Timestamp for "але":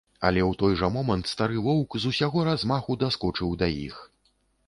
0.27-0.41